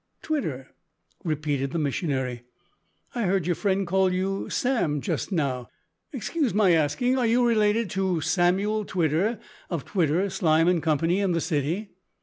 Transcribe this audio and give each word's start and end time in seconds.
"Twitter," 0.23 0.71
repeated 1.23 1.69
the 1.69 1.77
missionary, 1.77 2.41
"I 3.13 3.25
heard 3.25 3.45
your 3.45 3.53
friend 3.55 3.85
call 3.85 4.11
you 4.11 4.49
Sam 4.49 4.99
just 4.99 5.31
now. 5.31 5.69
Excuse 6.11 6.55
my 6.55 6.71
asking 6.71 7.19
are 7.19 7.27
you 7.27 7.45
related 7.47 7.87
to 7.91 8.19
Samuel 8.19 8.83
Twitter 8.83 9.37
of 9.69 9.85
Twitter, 9.85 10.27
Slime, 10.31 10.67
and 10.67 10.81
Company, 10.81 11.19
in 11.19 11.33
the 11.33 11.39
city?" 11.41 11.91